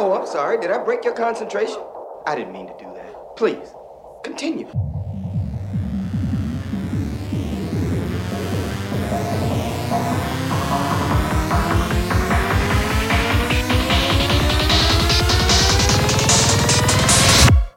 [0.00, 0.60] Oh, I'm sorry.
[0.60, 1.82] Did I break your concentration?
[2.24, 3.36] I didn't mean to do that.
[3.36, 3.74] Please,
[4.22, 4.66] continue.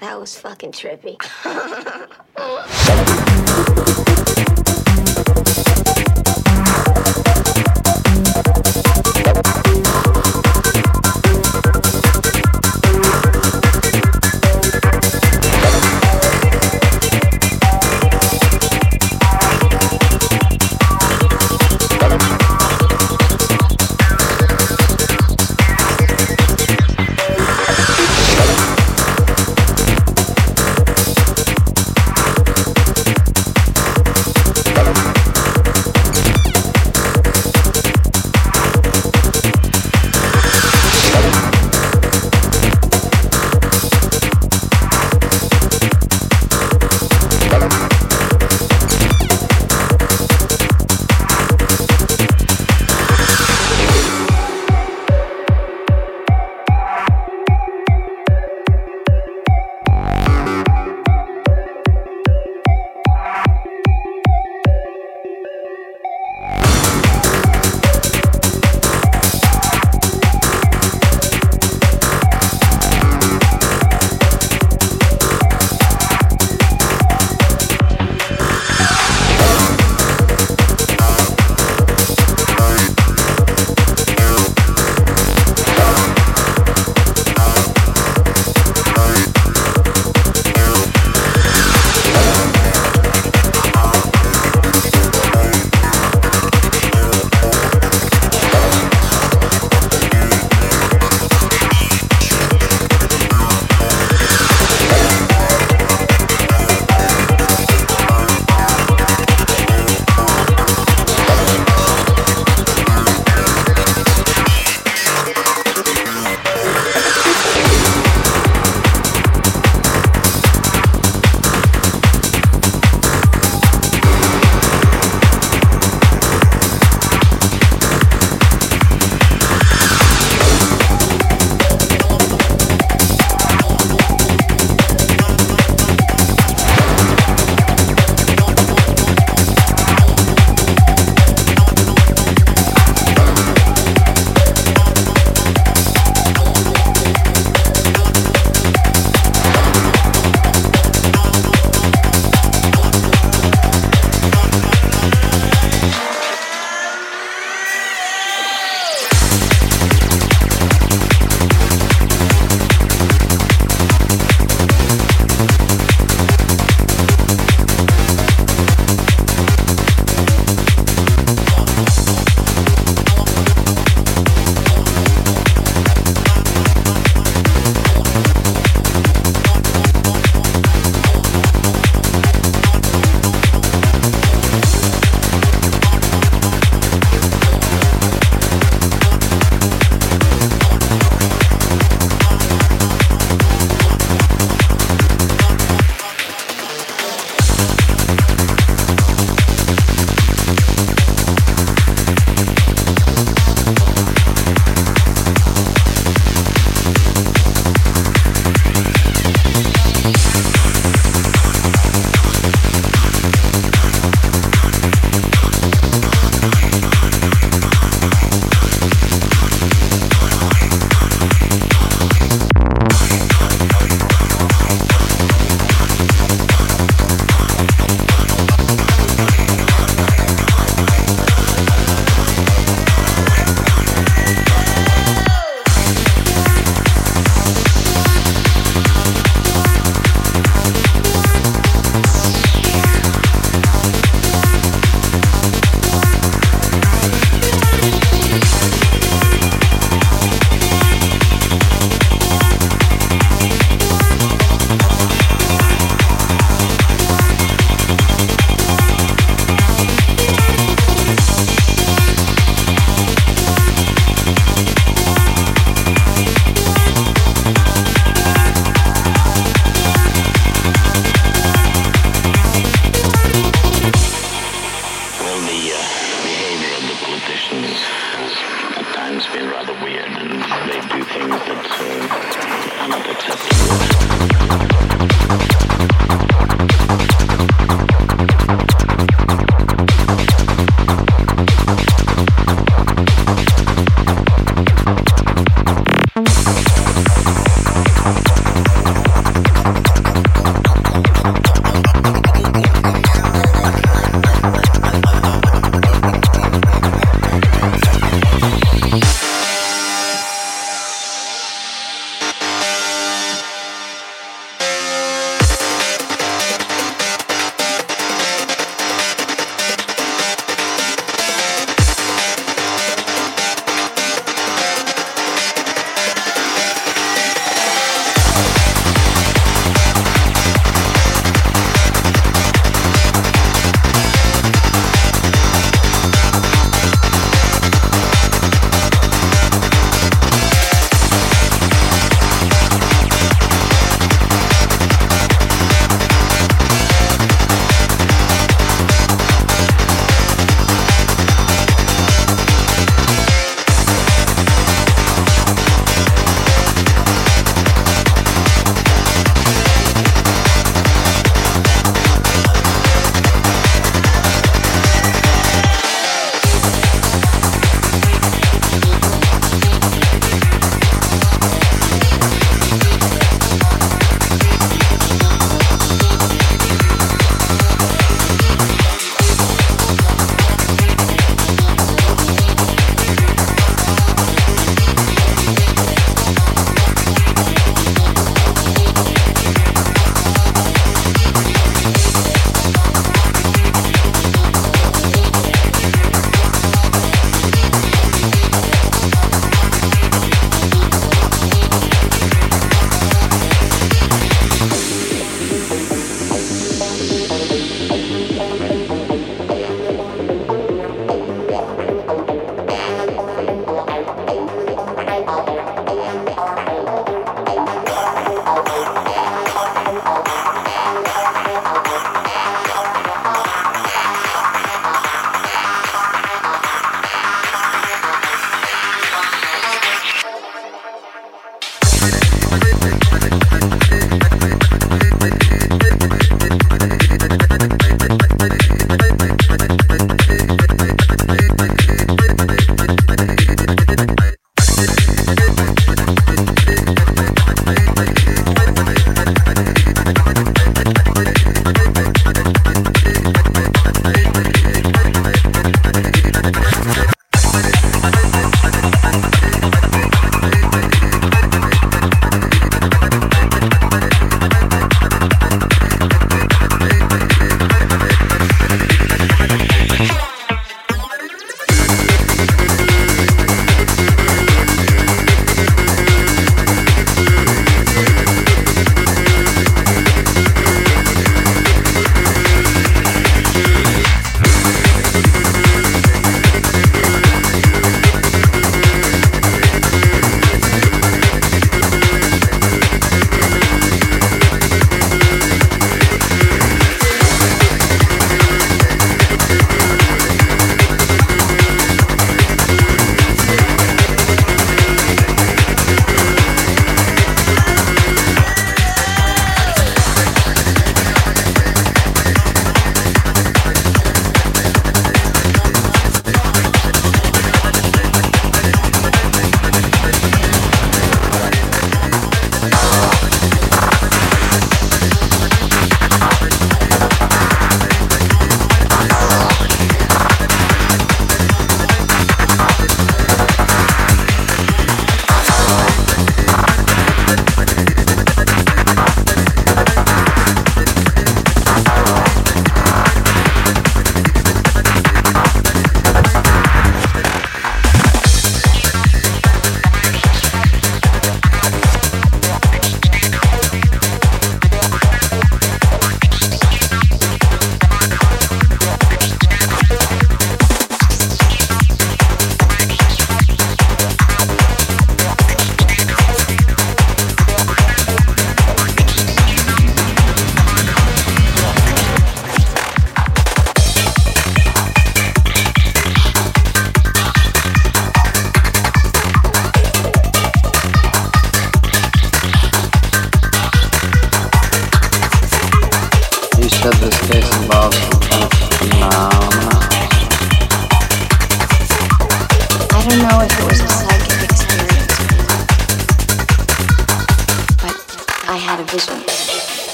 [0.00, 1.18] That was fucking trippy.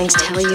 [0.00, 0.49] feelings tell you.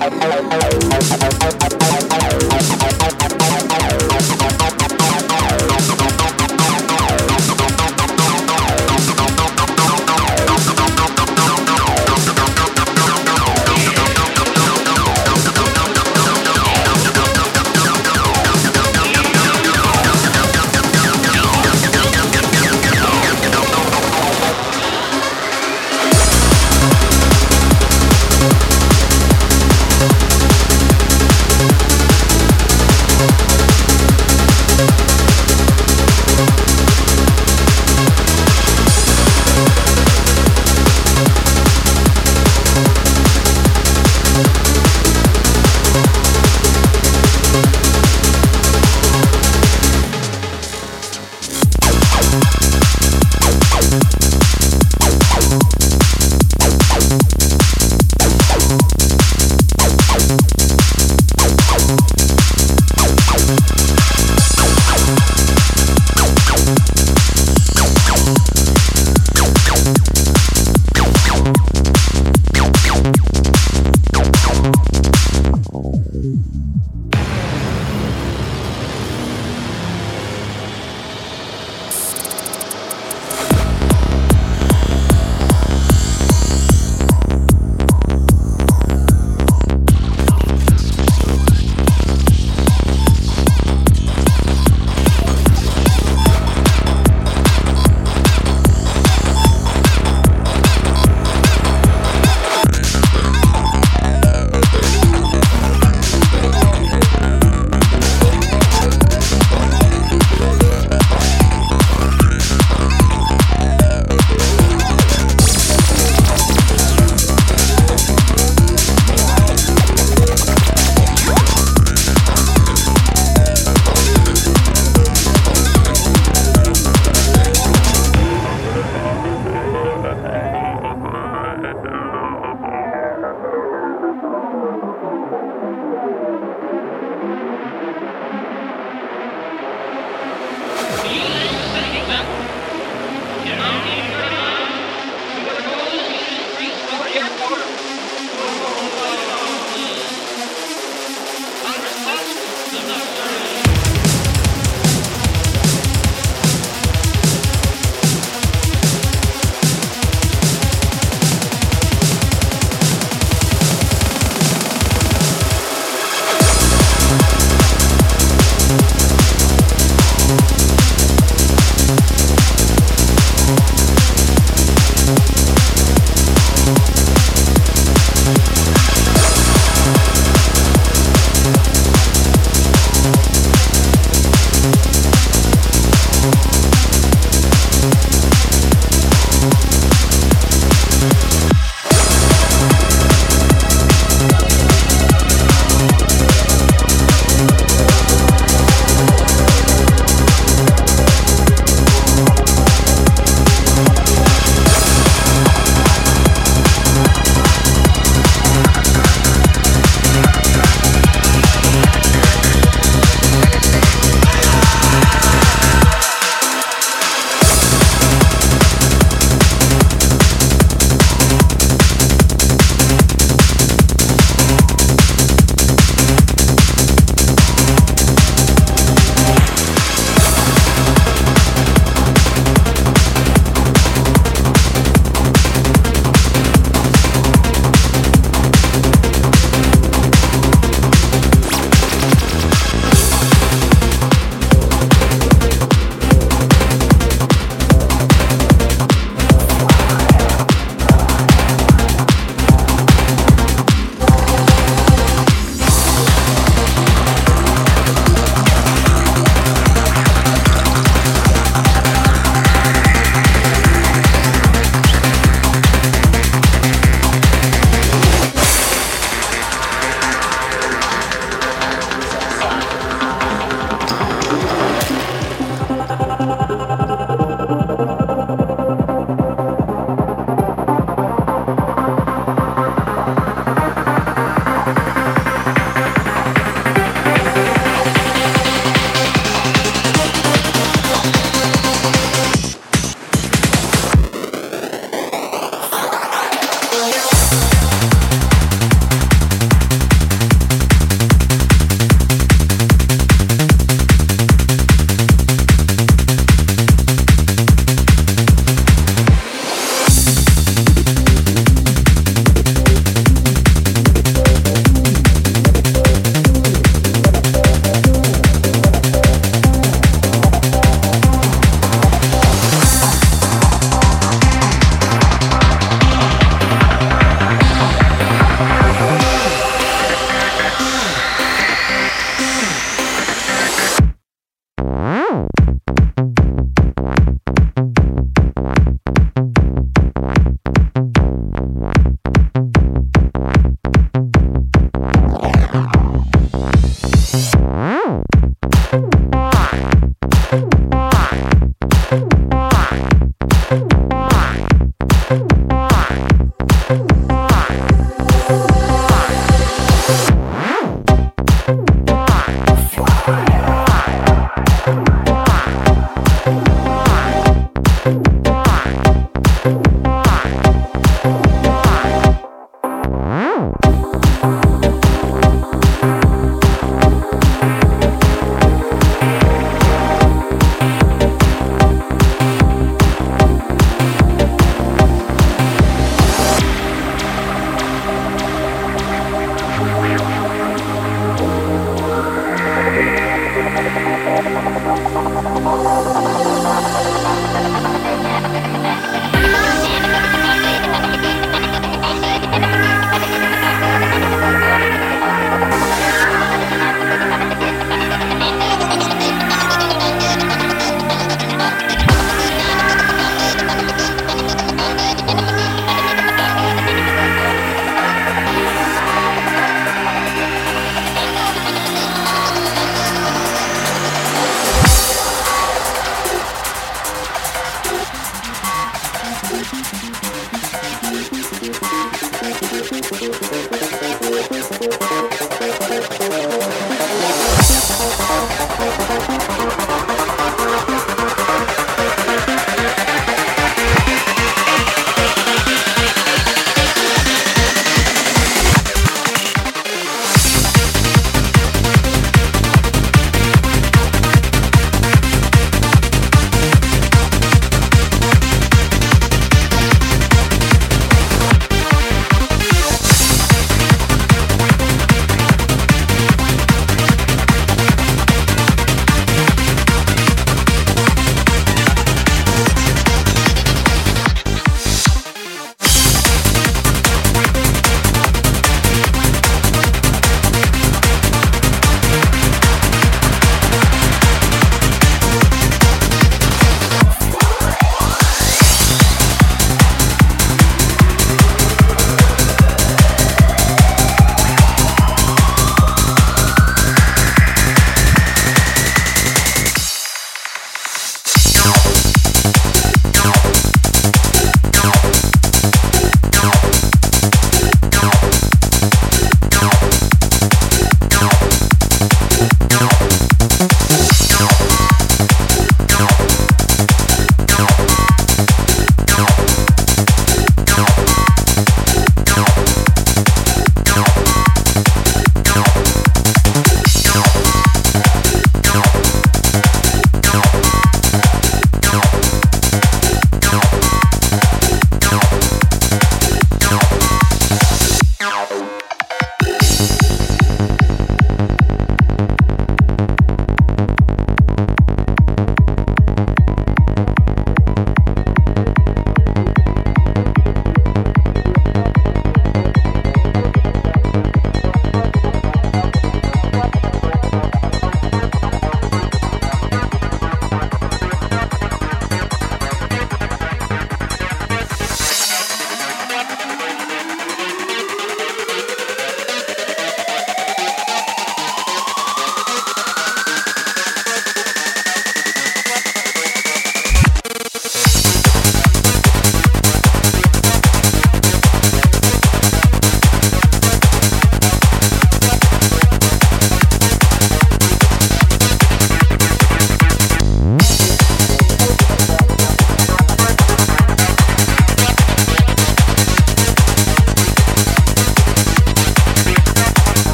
[0.00, 0.38] I'm sorry.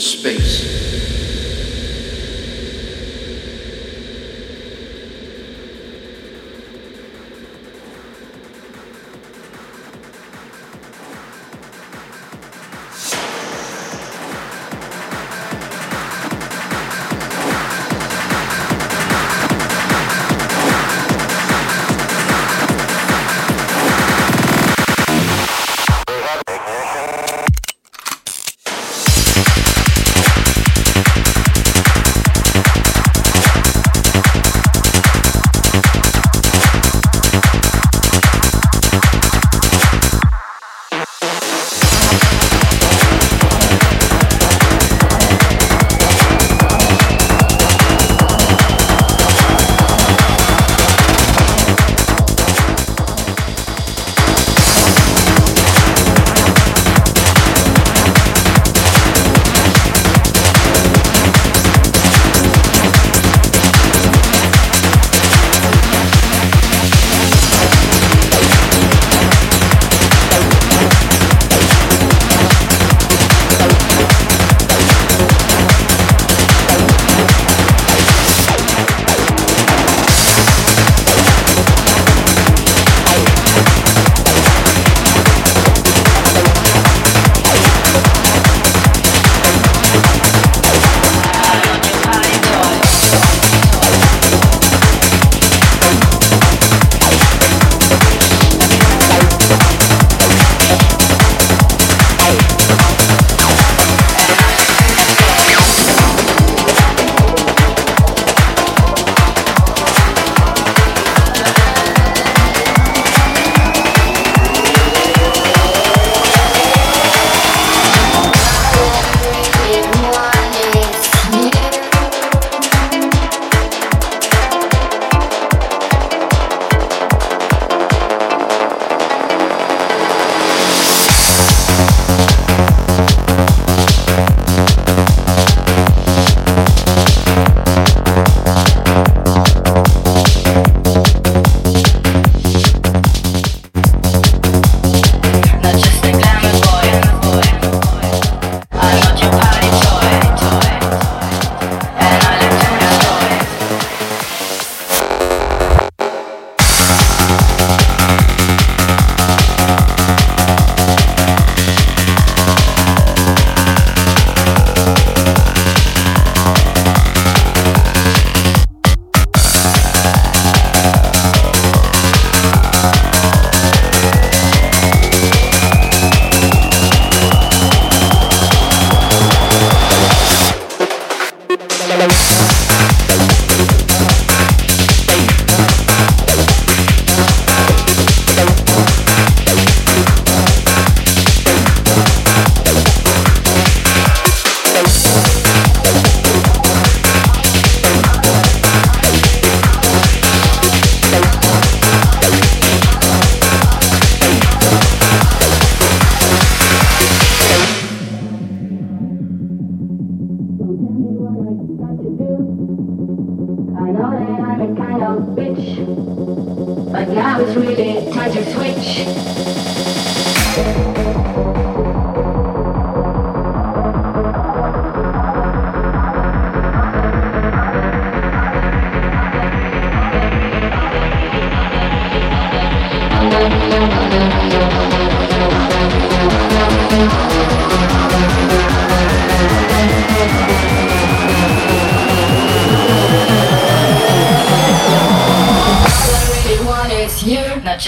[0.00, 0.67] Space.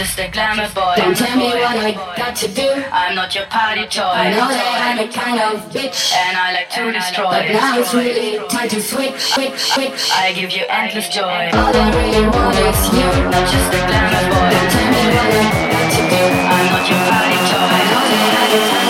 [0.01, 0.95] just a glamour boy.
[0.97, 2.69] Don't tell me what I got to do.
[2.91, 4.01] I'm not your party toy.
[4.01, 7.29] I know that I'm a kind of bitch, and I like to destroy.
[7.29, 10.09] But now it's really time to switch, switch, switch.
[10.17, 11.53] I give you endless joy.
[11.53, 14.49] All I really want is you, not just a glamour boy.
[14.49, 16.23] Don't tell me what I got to do.
[16.49, 17.69] I'm not your party toy.
[17.69, 18.90] I know that I'm a kind of